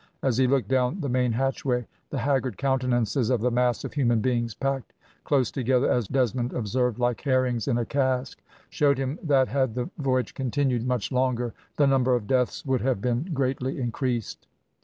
[0.23, 4.19] As he looked down the main hatchway, the haggard countenances of the mass of human
[4.19, 4.93] beings packed
[5.25, 8.41] close together as Desmond observed, like herrings in a cask
[8.71, 12.99] showed him that had the voyage continued much longer, the number of deaths would have
[12.99, 14.47] been greatly increased.